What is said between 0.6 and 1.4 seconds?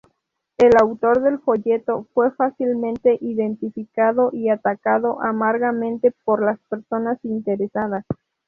autor del